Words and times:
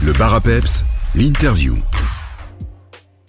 Le 0.00 0.12
bar 0.12 0.32
à 0.32 0.40
peps, 0.40 0.84
l'interview. 1.16 1.74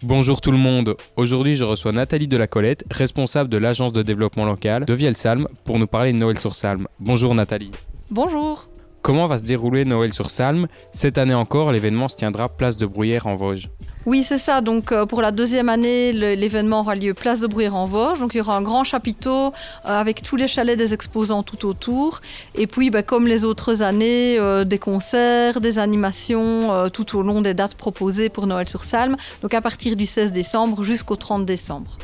Bonjour 0.03 0.39
tout 0.39 0.51
le 0.51 0.57
monde. 0.57 0.95
Aujourd'hui, 1.15 1.55
je 1.55 1.63
reçois 1.63 1.91
Nathalie 1.91 2.27
de 2.27 2.37
la 2.37 2.45
Colette, 2.45 2.85
responsable 2.91 3.49
de 3.49 3.57
l'agence 3.57 3.91
de 3.91 4.03
développement 4.03 4.45
local 4.45 4.85
de 4.85 4.93
Vielsalm, 4.93 5.47
pour 5.63 5.79
nous 5.79 5.87
parler 5.87 6.13
de 6.13 6.19
Noël 6.19 6.39
sur 6.39 6.53
Salm. 6.53 6.87
Bonjour 6.99 7.33
Nathalie. 7.33 7.71
Bonjour. 8.11 8.69
Comment 9.01 9.27
va 9.27 9.37
se 9.37 9.43
dérouler 9.43 9.85
Noël 9.85 10.13
sur 10.13 10.29
Salm 10.29 10.67
Cette 10.91 11.17
année 11.17 11.33
encore, 11.33 11.71
l'événement 11.71 12.09
se 12.09 12.17
tiendra 12.17 12.49
place 12.49 12.77
de 12.77 12.85
Bruyère 12.85 13.27
en 13.27 13.35
Vosges. 13.35 13.69
Oui, 14.05 14.23
c'est 14.23 14.37
ça. 14.37 14.61
Donc, 14.61 14.91
euh, 14.91 15.05
pour 15.05 15.21
la 15.21 15.31
deuxième 15.31 15.69
année, 15.69 16.11
l'événement 16.11 16.81
aura 16.81 16.95
lieu 16.95 17.13
place 17.13 17.39
de 17.39 17.47
Bruyère 17.47 17.75
en 17.75 17.85
Vosges. 17.85 18.19
Donc, 18.19 18.33
il 18.33 18.37
y 18.37 18.41
aura 18.41 18.57
un 18.57 18.61
grand 18.61 18.83
chapiteau 18.83 19.47
euh, 19.47 19.51
avec 19.83 20.21
tous 20.21 20.35
les 20.35 20.47
chalets 20.47 20.77
des 20.77 20.93
exposants 20.93 21.43
tout 21.43 21.65
autour. 21.65 22.19
Et 22.55 22.67
puis, 22.67 22.89
ben, 22.89 23.03
comme 23.03 23.27
les 23.27 23.45
autres 23.45 23.81
années, 23.81 24.37
euh, 24.37 24.63
des 24.63 24.79
concerts, 24.79 25.61
des 25.61 25.79
animations 25.79 26.89
tout 26.91 27.17
au 27.17 27.21
long 27.21 27.41
des 27.41 27.53
dates 27.53 27.75
proposées 27.75 28.29
pour 28.29 28.47
Noël 28.47 28.67
sur 28.67 28.81
Salm. 28.81 29.15
Donc, 29.41 29.53
à 29.53 29.61
partir 29.61 29.95
du 29.95 30.05
16 30.05 30.31
décembre 30.31 30.83
jusqu'au 30.83 31.15
30 31.15 31.45
décembre. 31.45 31.97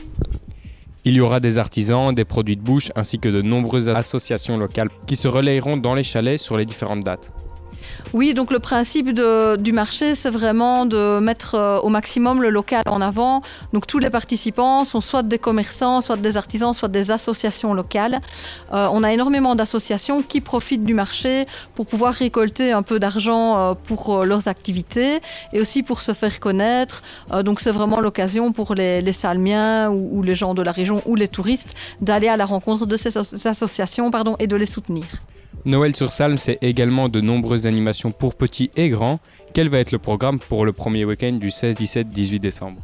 Il 1.07 1.13
y 1.13 1.21
aura 1.21 1.39
des 1.39 1.59
artisans, 1.59 2.15
des 2.15 2.25
produits 2.25 2.57
de 2.57 2.63
bouche, 2.63 2.91
ainsi 2.95 3.19
que 3.19 3.29
de 3.29 3.43
nombreuses 3.43 3.89
associations 3.89 4.57
locales 4.57 4.89
qui 5.05 5.15
se 5.15 5.27
relayeront 5.27 5.77
dans 5.77 5.93
les 5.93 6.01
chalets 6.01 6.39
sur 6.39 6.57
les 6.57 6.65
différentes 6.65 7.03
dates. 7.03 7.31
Oui, 8.13 8.33
donc 8.33 8.51
le 8.51 8.59
principe 8.59 9.09
du 9.11 9.71
marché, 9.73 10.15
c'est 10.15 10.29
vraiment 10.29 10.85
de 10.85 11.19
mettre 11.19 11.55
euh, 11.55 11.79
au 11.79 11.89
maximum 11.89 12.41
le 12.41 12.49
local 12.49 12.83
en 12.85 13.01
avant. 13.01 13.41
Donc 13.73 13.87
tous 13.87 13.99
les 13.99 14.09
participants 14.09 14.85
sont 14.85 15.01
soit 15.01 15.23
des 15.23 15.37
commerçants, 15.37 15.99
soit 15.99 16.15
des 16.15 16.37
artisans, 16.37 16.73
soit 16.73 16.87
des 16.87 17.11
associations 17.11 17.73
locales. 17.73 18.19
Euh, 18.73 18.87
on 18.93 19.03
a 19.03 19.11
énormément 19.11 19.53
d'associations 19.55 20.21
qui 20.21 20.39
profitent 20.39 20.85
du 20.85 20.93
marché 20.93 21.45
pour 21.73 21.87
pouvoir 21.87 22.13
récolter 22.13 22.71
un 22.71 22.83
peu 22.83 22.99
d'argent 22.99 23.57
euh, 23.57 23.73
pour 23.73 24.23
leurs 24.23 24.47
activités 24.47 25.19
et 25.51 25.59
aussi 25.59 25.83
pour 25.83 25.99
se 25.99 26.13
faire 26.13 26.39
connaître. 26.39 27.01
Donc 27.43 27.59
c'est 27.59 27.71
vraiment 27.71 27.99
l'occasion 27.99 28.53
pour 28.53 28.75
les, 28.75 29.11
Salmiens 29.11 29.89
ou, 29.89 30.19
ou 30.19 30.23
les 30.23 30.35
gens 30.35 30.53
de 30.53 30.61
la 30.61 30.71
région 30.71 31.01
ou 31.05 31.15
les 31.15 31.27
touristes 31.27 31.75
d'aller 31.99 32.29
à 32.29 32.37
la 32.37 32.45
rencontre 32.45 32.85
de 32.85 32.95
ces 32.95 33.17
as- 33.17 33.45
associations 33.45 34.09
pardon, 34.09 34.35
et 34.39 34.47
de 34.47 34.55
les 34.55 34.65
soutenir. 34.65 35.05
Noël 35.65 35.95
sur 35.95 36.11
Salm, 36.11 36.37
c'est 36.37 36.59
également 36.61 37.09
de 37.09 37.21
nombreuses 37.21 37.65
animations 37.65 38.11
pour 38.11 38.35
petits 38.35 38.69
et 38.75 38.89
grands. 38.89 39.19
Quel 39.53 39.69
va 39.69 39.79
être 39.79 39.91
le 39.91 39.97
programme 39.97 40.37
pour 40.37 40.63
le 40.63 40.73
premier 40.73 41.05
week-end 41.05 41.33
du 41.33 41.49
16, 41.49 41.75
17, 41.75 42.09
18 42.09 42.39
décembre? 42.39 42.81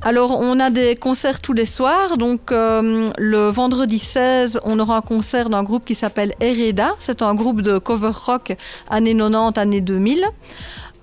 Alors, 0.00 0.38
on 0.40 0.60
a 0.60 0.70
des 0.70 0.96
concerts 0.96 1.40
tous 1.40 1.52
les 1.52 1.64
soirs. 1.64 2.16
Donc, 2.16 2.52
euh, 2.52 3.10
le 3.18 3.48
vendredi 3.48 3.98
16, 3.98 4.60
on 4.64 4.78
aura 4.78 4.98
un 4.98 5.00
concert 5.02 5.50
d'un 5.50 5.62
groupe 5.62 5.84
qui 5.84 5.94
s'appelle 5.94 6.32
Hereda. 6.40 6.94
C'est 6.98 7.22
un 7.22 7.34
groupe 7.34 7.60
de 7.60 7.78
cover 7.78 8.12
rock 8.12 8.56
années 8.88 9.16
90, 9.16 9.58
années 9.58 9.80
2000. 9.80 10.24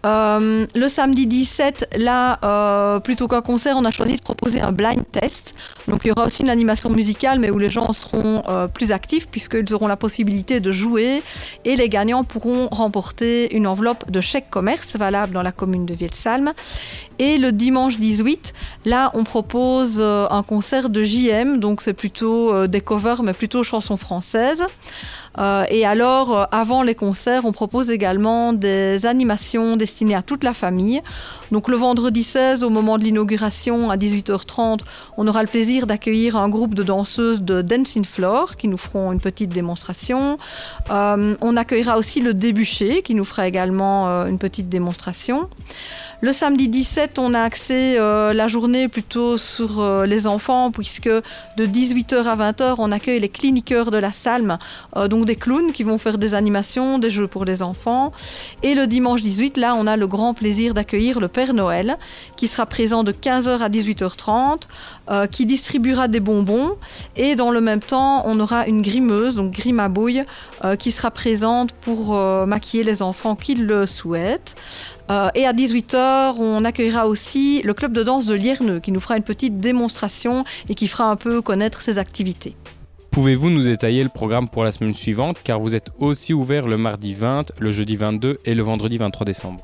Euh, 0.06 0.66
le 0.74 0.88
samedi 0.88 1.28
17, 1.28 1.96
là, 1.98 2.40
euh, 2.44 3.00
plutôt 3.00 3.28
qu'un 3.28 3.42
concert, 3.42 3.76
on 3.78 3.86
a 3.86 3.92
choisi 3.92 4.16
de 4.16 4.22
proposer 4.22 4.62
un 4.62 4.72
blind 4.72 5.04
test. 5.12 5.56
Donc 5.88 6.02
il 6.04 6.10
y 6.10 6.12
aura 6.12 6.26
aussi 6.26 6.42
une 6.42 6.50
animation 6.50 6.90
musicale, 6.90 7.40
mais 7.40 7.50
où 7.50 7.60
les 7.60 7.70
gens 7.70 7.94
seront 7.94 8.44
euh, 8.48 8.68
plus 8.68 8.92
actifs 8.92 9.28
puisqu'ils 9.28 9.74
auront 9.74 9.88
la 9.88 9.98
possibilité 9.98 10.60
de 10.60 10.72
jouer 10.72 11.22
et 11.66 11.76
les 11.76 11.90
gagnants 11.90 12.24
pourront 12.24 12.68
remporter 12.72 13.56
une 13.56 13.68
enveloppe 13.68 14.10
de 14.10 14.20
chèque 14.20 14.50
commerce 14.50 14.96
valable 14.96 15.34
dans 15.34 15.44
la 15.44 15.52
commune 15.52 15.86
de 15.86 15.94
Vielsalm. 15.94 16.54
Et 17.20 17.38
le 17.38 17.52
dimanche 17.52 17.98
18, 17.98 18.54
là, 18.86 19.12
on 19.14 19.24
propose 19.24 20.02
un 20.02 20.42
concert 20.42 20.90
de 20.90 21.04
JM, 21.04 21.60
donc 21.60 21.82
c'est 21.82 21.94
plutôt 21.94 22.66
des 22.66 22.82
covers, 22.82 23.22
mais 23.22 23.34
plutôt 23.34 23.64
chansons 23.64 23.98
françaises. 23.98 24.66
Et 25.70 25.86
alors, 25.86 26.48
avant 26.52 26.82
les 26.82 26.96
concerts, 26.96 27.46
on 27.46 27.52
propose 27.52 27.92
également 27.92 28.54
des 28.54 29.06
animations 29.06 29.78
destinées 29.92 30.16
à 30.16 30.22
toute 30.22 30.44
la 30.44 30.54
famille. 30.54 31.02
Donc 31.52 31.68
le 31.68 31.76
vendredi 31.76 32.24
16, 32.24 32.64
au 32.64 32.70
moment 32.70 32.98
de 32.98 33.04
l'inauguration, 33.04 33.92
à 33.92 33.98
18h30, 33.98 34.80
on 35.18 35.28
aura 35.28 35.42
le 35.42 35.48
plaisir 35.48 35.86
d'accueillir 35.86 36.38
un 36.38 36.48
groupe 36.48 36.74
de 36.74 36.84
danseuses 36.84 37.42
de 37.42 37.62
Dancing 37.62 38.06
Floor 38.06 38.56
qui 38.56 38.70
nous 38.70 38.78
feront 38.78 39.12
une 39.12 39.20
petite 39.20 39.50
démonstration. 39.50 40.38
Euh, 40.90 41.36
on 41.42 41.58
accueillera 41.58 41.98
aussi 41.98 42.22
le 42.22 42.34
Débuché 42.34 43.02
qui 43.02 43.16
nous 43.16 43.26
fera 43.26 43.48
également 43.48 44.08
euh, 44.08 44.28
une 44.28 44.40
petite 44.40 44.70
démonstration. 44.70 45.50
Le 46.24 46.34
samedi 46.34 46.68
17, 46.68 47.18
on 47.18 47.34
a 47.34 47.42
axé 47.42 47.96
euh, 47.98 48.32
la 48.32 48.48
journée 48.48 48.88
plutôt 48.88 49.38
sur 49.38 49.80
euh, 49.80 50.06
les 50.06 50.28
enfants, 50.28 50.70
puisque 50.70 51.10
de 51.10 51.66
18h 51.66 52.26
à 52.26 52.36
20h, 52.36 52.76
on 52.78 52.92
accueille 52.92 53.20
les 53.20 53.28
cliniqueurs 53.28 53.90
de 53.90 53.98
la 53.98 54.12
Salme, 54.12 54.60
euh, 54.98 55.08
donc 55.08 55.26
des 55.26 55.36
clowns 55.36 55.72
qui 55.72 55.82
vont 55.82 55.98
faire 55.98 56.20
des 56.20 56.36
animations, 56.36 57.00
des 57.00 57.10
jeux 57.10 57.26
pour 57.26 57.44
les 57.44 57.64
enfants. 57.64 58.12
Et 58.62 58.76
le 58.76 58.86
dimanche 58.86 59.24
18, 59.24 59.58
là, 59.58 59.74
on 59.76 59.88
a 59.88 59.98
le 59.98 60.06
grand 60.06 60.36
plaisir 60.36 60.76
d'accueillir 60.76 61.20
le 61.20 61.28
Père 61.28 61.56
Noël, 61.56 61.98
qui 62.38 62.46
sera 62.46 62.68
présent 62.68 63.04
de 63.04 63.12
15h 63.12 63.58
à 63.60 63.70
18h30, 63.70 64.68
euh, 65.10 65.26
qui 65.26 65.48
distribuera 65.48 66.08
des 66.08 66.20
bonbons. 66.20 66.78
Et 67.16 67.34
dans 67.36 67.50
le 67.50 67.62
même 67.62 67.82
temps, 67.82 68.22
on 68.28 68.40
aura 68.40 68.68
une 68.68 68.84
grimeuse, 68.84 69.38
donc 69.38 69.54
grime 69.54 69.80
à 69.80 69.90
bouille, 69.90 70.24
euh, 70.66 70.76
qui 70.76 70.92
sera 70.92 71.10
présente 71.10 71.72
pour 71.72 72.16
maquiller 72.46 72.84
les 72.84 73.02
enfants 73.02 73.36
qui 73.36 73.56
le 73.56 73.88
souhaitent. 73.88 74.56
Euh, 75.10 75.30
et 75.36 75.46
à 75.46 75.54
18h, 75.54 76.36
on 76.38 76.64
accueillera 76.64 77.08
aussi 77.08 77.62
le 77.64 77.74
club 77.74 77.94
de 77.94 78.04
danse 78.04 78.28
de 78.28 78.36
Lierneux 78.36 78.80
qui 78.80 78.92
nous 78.92 79.00
fera 79.00 79.18
une 79.18 79.24
petite 79.24 79.58
démonstration 79.58 80.44
et 80.70 80.76
qui 80.76 80.88
fera 80.88 81.10
un 81.10 81.16
peu 81.16 81.42
connaître 81.42 81.82
ses 81.82 81.98
activités. 81.98 82.56
Pouvez-vous 83.12 83.50
nous 83.50 83.64
détailler 83.64 84.04
le 84.04 84.10
programme 84.10 84.48
pour 84.48 84.64
la 84.64 84.72
semaine 84.72 84.94
suivante 84.94 85.38
car 85.44 85.60
vous 85.60 85.76
êtes 85.76 85.92
aussi 86.00 86.34
ouvert 86.34 86.68
le 86.68 86.78
mardi 86.78 87.14
20, 87.14 87.52
le 87.60 87.72
jeudi 87.72 87.98
22 87.98 88.40
et 88.46 88.56
le 88.56 88.64
vendredi 88.64 88.98
23 88.98 89.26
décembre? 89.26 89.62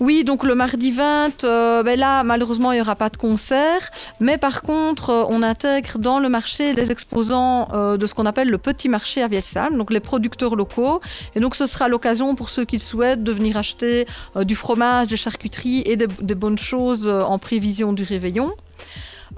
Oui, 0.00 0.22
donc 0.22 0.44
le 0.44 0.54
mardi 0.54 0.92
20, 0.92 1.42
euh, 1.42 1.82
ben 1.82 1.98
là, 1.98 2.22
malheureusement, 2.22 2.70
il 2.70 2.76
n'y 2.76 2.80
aura 2.80 2.94
pas 2.94 3.08
de 3.08 3.16
concert. 3.16 3.90
Mais 4.20 4.38
par 4.38 4.62
contre, 4.62 5.10
euh, 5.10 5.24
on 5.28 5.42
intègre 5.42 5.98
dans 5.98 6.20
le 6.20 6.28
marché 6.28 6.72
les 6.72 6.92
exposants 6.92 7.68
euh, 7.72 7.96
de 7.96 8.06
ce 8.06 8.14
qu'on 8.14 8.26
appelle 8.26 8.48
le 8.48 8.58
petit 8.58 8.88
marché 8.88 9.22
à 9.22 9.28
Vielsalm, 9.28 9.76
donc 9.76 9.92
les 9.92 9.98
producteurs 9.98 10.54
locaux. 10.54 11.00
Et 11.34 11.40
donc, 11.40 11.56
ce 11.56 11.66
sera 11.66 11.88
l'occasion 11.88 12.36
pour 12.36 12.48
ceux 12.48 12.64
qui 12.64 12.76
le 12.76 12.82
souhaitent 12.82 13.24
de 13.24 13.32
venir 13.32 13.56
acheter 13.56 14.06
du 14.36 14.54
fromage, 14.54 15.08
des 15.08 15.16
charcuteries 15.16 15.82
et 15.84 15.96
des, 15.96 16.34
bonnes 16.34 16.58
choses 16.58 17.08
en 17.08 17.38
prévision 17.38 17.92
du 17.92 18.04
réveillon. 18.04 18.52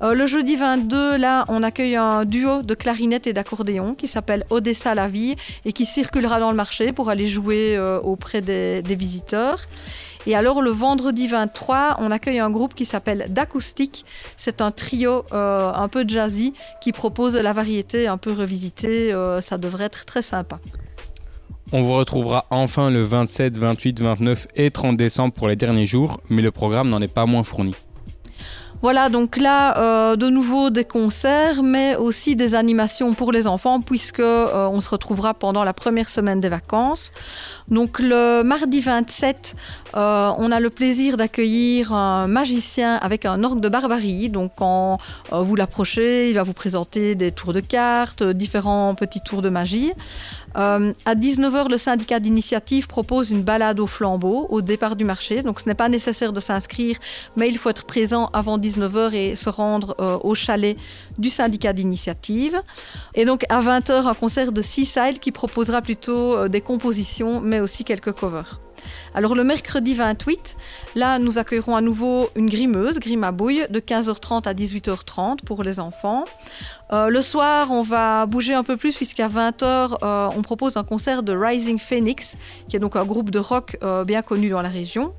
Euh, 0.03 0.15
le 0.15 0.27
jeudi 0.27 0.57
22, 0.57 1.17
là, 1.17 1.45
on 1.49 1.63
accueille 1.63 1.97
un 1.97 2.25
duo 2.25 2.63
de 2.63 2.75
clarinette 2.75 3.27
et 3.27 3.33
d'accordéon 3.33 3.95
qui 3.95 4.07
s'appelle 4.07 4.45
Odessa 4.51 4.95
la 4.95 5.09
vie 5.09 5.35
et 5.65 5.73
qui 5.73 5.85
circulera 5.85 6.41
dans 6.41 6.51
le 6.51 6.57
marché 6.57 6.93
pour 6.93 7.11
aller 7.11 7.27
jouer 7.27 7.77
euh, 7.77 8.01
auprès 8.01 8.41
des, 8.41 8.83
visiteurs. 8.83 9.61
Et 10.27 10.35
alors 10.37 10.61
le 10.61 10.71
vendredi 10.71 11.27
23, 11.27 11.97
on 12.01 12.11
accueille 12.11 12.41
un 12.41 12.51
groupe 12.51 12.75
qui 12.75 12.85
s'appelle 12.85 13.27
D'Acoustique. 13.31 14.05
C'est 14.37 14.61
un 14.61 14.71
trio 14.71 15.25
euh, 15.33 15.73
un 15.73 15.89
peu 15.89 16.05
jazzy 16.07 16.53
qui 16.81 16.93
propose 16.93 17.33
de 17.33 17.41
la 17.41 17.53
variété 17.53 18.07
un 18.07 18.19
peu 18.19 18.33
revisitée. 18.33 19.15
Ça 19.41 19.59
devrait 19.59 19.85
être 19.85 20.05
très 20.05 20.23
sympa. 20.23 20.61
On 21.73 21.83
vous 21.83 21.95
retrouvera 21.95 22.47
enfin 22.51 22.91
le 22.91 23.03
27, 23.03 23.57
28, 23.57 24.01
29 24.01 24.49
et 24.57 24.71
30 24.71 24.97
décembre 24.97 25.33
pour 25.33 25.47
les 25.47 25.55
derniers 25.55 25.87
jours, 25.87 26.21
mais 26.29 26.43
le 26.43 26.51
programme 26.51 26.91
n'en 26.91 27.01
est 27.01 27.13
pas 27.13 27.27
moins 27.27 27.45
fourni. 27.45 27.75
Voilà, 28.83 29.11
donc 29.11 29.37
là, 29.37 29.77
euh, 29.77 30.17
de 30.17 30.31
nouveau 30.31 30.71
des 30.71 30.85
concerts, 30.85 31.63
mais 31.63 31.97
aussi 31.97 32.35
des 32.35 32.55
animations 32.55 33.13
pour 33.13 33.31
les 33.31 33.47
enfants, 33.47 33.83
puisque 33.83 34.21
euh, 34.21 34.69
on 34.73 34.81
se 34.81 34.89
retrouvera 34.89 35.35
pendant 35.35 35.65
la 35.65 35.75
première 35.75 36.09
semaine 36.09 36.41
des 36.41 36.49
vacances. 36.49 37.13
Donc 37.69 37.99
le 37.99 38.43
mardi 38.43 38.81
27, 38.81 39.55
euh, 39.97 40.31
on 40.39 40.51
a 40.51 40.61
le 40.61 40.71
plaisir 40.71 41.19
d'accueillir 41.19 41.93
un 41.93 42.27
magicien 42.27 42.97
avec 42.97 43.27
un 43.27 43.45
orgue 43.45 43.61
de 43.61 43.69
barbarie. 43.69 44.31
Donc 44.31 44.53
quand 44.57 44.97
vous 45.31 45.57
l'approchez, 45.57 46.31
il 46.31 46.35
va 46.35 46.43
vous 46.43 46.55
présenter 46.55 47.15
des 47.15 47.33
tours 47.33 47.53
de 47.53 47.61
cartes, 47.61 48.23
différents 48.23 48.95
petits 48.95 49.21
tours 49.21 49.43
de 49.43 49.51
magie. 49.51 49.93
À 50.55 51.15
19h, 51.15 51.71
le 51.71 51.77
syndicat 51.77 52.19
d'initiative 52.19 52.89
propose 52.89 53.31
une 53.31 53.43
balade 53.43 53.79
au 53.79 53.87
flambeau 53.87 54.49
au 54.51 54.63
départ 54.63 54.97
du 54.97 55.05
marché. 55.05 55.45
Donc 55.45 55.61
ce 55.61 55.69
n'est 55.69 55.77
pas 55.77 55.89
nécessaire 55.89 56.33
de 56.33 56.41
s'inscrire, 56.41 56.97
mais 57.37 57.47
il 57.47 57.57
faut 57.57 57.71
être 57.71 57.85
présent 57.85 58.31
avant 58.33 58.59
19h 58.59 58.70
et 59.13 59.37
se 59.37 59.49
rendre 59.49 59.95
euh, 60.01 60.19
au 60.23 60.35
chalet 60.35 60.77
du 61.19 61.29
syndicat 61.29 61.73
d'initiative. 61.73 62.61
Et 63.15 63.25
donc 63.25 63.45
à 63.49 63.61
20h, 63.63 64.07
un 64.07 64.15
concert 64.15 64.53
de 64.53 64.63
Seaside 64.63 65.19
qui 65.21 65.33
proposera 65.33 65.83
plutôt 65.83 66.35
euh, 66.35 66.49
des 66.49 66.61
compositions, 66.61 67.41
mais 67.41 67.61
aussi 67.61 67.85
quelques 67.85 68.13
covers. 68.13 68.61
Alors 69.15 69.35
le 69.35 69.45
mercredi 69.45 69.95
28, 69.95 70.57
là 70.95 71.19
nous 71.19 71.39
accueillerons 71.39 71.77
à 71.77 71.81
nouveau 71.81 72.31
une 72.35 72.49
grimeuse, 72.49 72.99
grime 72.99 73.25
à 73.25 73.33
bouille, 73.33 73.67
de 73.69 73.79
15h30 73.79 74.49
à 74.49 74.55
18h30 74.55 75.43
pour 75.45 75.63
les 75.63 75.81
enfants. 75.81 76.25
Euh, 76.93 77.09
le 77.09 77.21
soir, 77.21 77.71
on 77.71 77.83
va 77.83 78.27
bouger 78.27 78.55
un 78.55 78.65
peu 78.65 78.77
plus 78.77 78.97
puisqu'à 78.97 79.29
20h, 79.29 79.99
euh, 80.03 80.29
on 80.35 80.43
propose 80.43 80.77
un 80.77 80.85
concert 80.85 81.23
de 81.23 81.37
Rising 81.37 81.79
Phoenix, 81.79 82.37
qui 82.69 82.77
est 82.77 82.81
donc 82.81 82.97
un 82.97 83.05
groupe 83.05 83.31
de 83.31 83.39
rock 83.39 83.77
bien 84.07 84.23
connu 84.23 84.49
dans 84.49 84.63
la 84.63 84.69
région. 84.69 85.15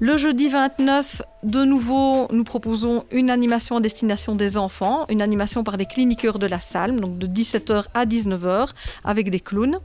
Le 0.00 0.16
jeudi 0.18 0.48
29, 0.48 1.22
de 1.44 1.62
nouveau, 1.62 2.26
nous 2.32 2.42
proposons 2.42 3.04
une 3.12 3.30
animation 3.30 3.76
à 3.76 3.80
destination 3.80 4.34
des 4.34 4.56
enfants, 4.58 5.04
une 5.08 5.22
animation 5.22 5.62
par 5.62 5.76
les 5.76 5.86
cliniqueurs 5.86 6.40
de 6.40 6.46
la 6.46 6.58
Salme, 6.58 6.98
donc 6.98 7.18
de 7.18 7.28
17h 7.28 7.84
à 7.94 8.04
19h, 8.04 8.70
avec 9.04 9.30
des 9.30 9.38
clowns. 9.38 9.78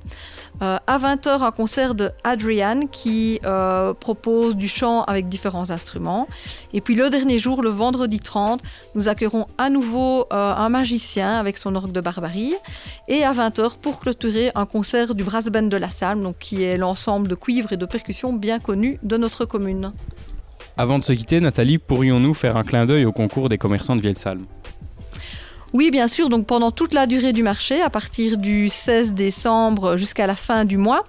Euh, 0.64 0.78
à 0.88 0.98
20h, 0.98 1.44
un 1.44 1.52
concert 1.52 1.94
de 1.94 2.10
Adrian 2.24 2.88
qui 2.92 3.40
euh, 3.46 3.94
propose 3.94 4.56
du 4.56 4.68
chant 4.68 5.04
avec 5.04 5.30
différents 5.30 5.70
instruments. 5.70 6.28
Et 6.74 6.82
puis 6.82 6.96
le 6.96 7.10
dernier 7.12 7.38
jour, 7.38 7.62
le 7.62 7.70
vendredi 7.70 8.20
30, 8.20 8.62
nous 8.96 9.10
accueillerons 9.10 9.46
à 9.60 9.70
nouveau 9.70 10.22
euh, 10.34 10.54
un 10.56 10.70
magicien 10.70 11.38
avec 11.38 11.58
son 11.58 11.76
orgue 11.76 11.92
de 11.92 12.02
barbarie. 12.02 12.56
Et 13.10 13.24
à 13.24 13.34
20h, 13.34 13.78
pour 13.78 14.00
clôturer, 14.00 14.50
un 14.56 14.66
concert 14.66 15.14
du 15.14 15.24
Brass 15.24 15.48
Band 15.50 15.64
de 15.64 15.78
la 15.78 15.90
Salme, 15.90 16.24
donc 16.24 16.40
qui 16.40 16.64
est 16.64 16.78
l'ensemble 16.78 17.28
de 17.28 17.36
cuivres 17.36 17.74
et 17.74 17.78
de 17.78 17.86
percussions 17.86 18.34
bien 18.34 18.60
connus 18.60 18.98
de 19.04 19.18
notre 19.18 19.46
commune. 19.46 19.92
Avant 20.80 20.98
de 20.98 21.04
se 21.04 21.12
quitter, 21.12 21.42
Nathalie, 21.42 21.78
pourrions-nous 21.78 22.34
faire 22.34 22.56
un 22.56 22.64
clin 22.64 22.86
d'œil 22.86 23.04
au 23.04 23.12
concours 23.12 23.50
des 23.50 23.58
commerçants 23.58 23.98
de 23.98 24.02
Vielsalm 24.02 24.46
oui, 25.72 25.92
bien 25.92 26.08
sûr. 26.08 26.30
Donc 26.30 26.48
pendant 26.48 26.72
toute 26.72 26.96
la 26.96 27.06
durée 27.06 27.32
du 27.32 27.44
marché, 27.44 27.80
à 27.80 27.92
partir 27.92 28.38
du 28.38 28.70
16 28.70 29.14
décembre 29.14 29.98
jusqu'à 29.98 30.26
la 30.26 30.36
fin 30.36 30.66
du 30.66 30.78
mois, 30.78 31.04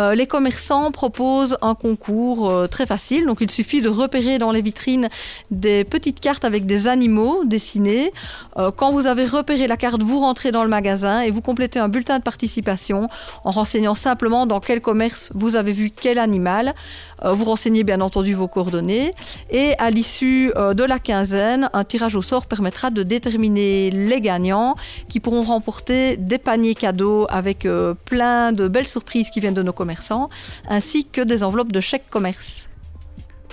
euh, 0.00 0.16
les 0.16 0.26
commerçants 0.26 0.90
proposent 0.90 1.56
un 1.62 1.76
concours 1.76 2.50
euh, 2.50 2.66
très 2.66 2.86
facile. 2.86 3.26
Donc 3.26 3.38
il 3.40 3.50
suffit 3.52 3.80
de 3.80 3.88
repérer 3.88 4.38
dans 4.38 4.50
les 4.50 4.62
vitrines 4.62 5.08
des 5.52 5.84
petites 5.84 6.18
cartes 6.18 6.44
avec 6.44 6.66
des 6.66 6.88
animaux 6.88 7.42
dessinés. 7.44 8.12
Euh, 8.56 8.72
quand 8.72 8.90
vous 8.90 9.06
avez 9.06 9.26
repéré 9.26 9.68
la 9.68 9.76
carte, 9.76 10.02
vous 10.02 10.18
rentrez 10.18 10.50
dans 10.50 10.64
le 10.64 10.70
magasin 10.70 11.20
et 11.20 11.30
vous 11.30 11.40
complétez 11.40 11.78
un 11.78 11.88
bulletin 11.88 12.18
de 12.18 12.24
participation 12.24 13.06
en 13.44 13.50
renseignant 13.50 13.94
simplement 13.94 14.44
dans 14.44 14.58
quel 14.58 14.80
commerce 14.80 15.30
vous 15.36 15.54
avez 15.54 15.72
vu 15.72 15.92
quel 15.94 16.18
animal. 16.18 16.74
vous 17.22 17.44
renseignez 17.44 17.84
bien 17.84 18.00
entendu 18.00 18.32
vos 18.32 18.48
coordonnées 18.48 19.12
et 19.50 19.74
à 19.78 19.90
l'issue 19.90 20.52
de 20.56 20.84
la 20.84 20.98
quinzaine, 20.98 21.68
un 21.74 21.84
tirage 21.84 22.16
au 22.16 22.22
sort 22.22 22.46
permettra 22.46 22.90
de 22.90 23.02
déterminer 23.02 23.90
les 24.08 24.20
gagnants 24.20 24.74
qui 25.08 25.20
pourront 25.20 25.42
remporter 25.42 26.16
des 26.16 26.38
paniers 26.38 26.74
cadeaux 26.74 27.26
avec 27.30 27.66
euh, 27.66 27.94
plein 28.04 28.52
de 28.52 28.68
belles 28.68 28.86
surprises 28.86 29.30
qui 29.30 29.40
viennent 29.40 29.54
de 29.54 29.62
nos 29.62 29.72
commerçants, 29.72 30.28
ainsi 30.68 31.04
que 31.04 31.20
des 31.20 31.44
enveloppes 31.44 31.72
de 31.72 31.80
chèques 31.80 32.08
commerce. 32.10 32.68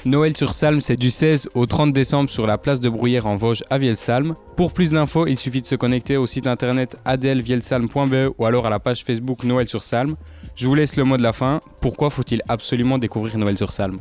Noël 0.05 0.37
sur 0.37 0.53
Salm, 0.53 0.79
c'est 0.79 0.95
du 0.95 1.09
16 1.09 1.49
au 1.53 1.65
30 1.65 1.91
décembre 1.91 2.29
sur 2.29 2.47
la 2.47 2.57
place 2.57 2.79
de 2.79 2.87
Bruyère 2.87 3.27
en 3.27 3.35
Vosges 3.35 3.63
à 3.69 3.77
Vielsalm. 3.77 4.35
Pour 4.55 4.71
plus 4.71 4.91
d'infos, 4.91 5.27
il 5.27 5.37
suffit 5.37 5.61
de 5.61 5.65
se 5.65 5.75
connecter 5.75 6.17
au 6.17 6.25
site 6.25 6.47
internet 6.47 6.95
adelvielsalm.be 7.03 8.33
ou 8.37 8.45
alors 8.45 8.65
à 8.65 8.69
la 8.69 8.79
page 8.79 9.03
Facebook 9.03 9.43
Noël 9.43 9.67
sur 9.67 9.83
Salm. 9.83 10.15
Je 10.55 10.67
vous 10.67 10.75
laisse 10.75 10.95
le 10.95 11.03
mot 11.03 11.17
de 11.17 11.23
la 11.23 11.33
fin. 11.33 11.61
Pourquoi 11.81 12.09
faut-il 12.09 12.41
absolument 12.47 12.97
découvrir 12.97 13.37
Noël 13.37 13.57
sur 13.57 13.71
Salm? 13.71 13.99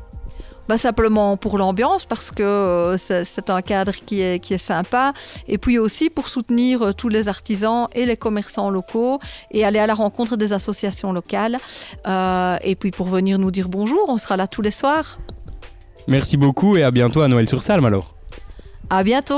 Bah, 0.69 0.77
Simplement 0.77 1.37
pour 1.37 1.59
l'ambiance, 1.59 2.07
parce 2.07 2.31
que 2.31 2.43
euh, 2.43 2.97
c'est 2.97 3.51
un 3.51 3.63
cadre 3.63 3.93
qui 3.93 4.21
est, 4.21 4.39
qui 4.39 4.55
est 4.55 4.59
sympa. 4.59 5.13
Et 5.49 5.59
puis 5.59 5.79
aussi 5.79 6.11
pour 6.11 6.29
soutenir 6.29 6.83
euh, 6.83 6.93
tous 6.93 7.09
les 7.09 7.29
artisans 7.29 7.89
et 7.95 8.07
les 8.07 8.17
commerçants 8.17 8.71
locaux 8.71 9.19
et 9.51 9.65
aller 9.65 9.79
à 9.79 9.87
la 9.87 9.95
rencontre 9.95 10.37
des 10.37 10.53
associations 10.53 11.13
locales. 11.13 11.59
Euh, 12.07 12.57
et 12.63 12.77
puis 12.77 12.91
pour 12.91 13.07
venir 13.07 13.39
nous 13.39 13.51
dire 13.51 13.69
bonjour, 13.69 14.05
on 14.09 14.17
sera 14.17 14.37
là 14.37 14.47
tous 14.47 14.63
les 14.63 14.71
soirs. 14.71 15.19
Merci 16.09 16.37
beaucoup 16.37 16.77
et 16.77 16.83
à 16.83 16.91
bientôt 16.91 17.23
à 17.23 17.29
Noël 17.29 17.49
sur 17.49 17.63
Salm 17.63 17.85
alors. 17.85 18.15
À 18.91 19.03
bientôt. 19.03 19.35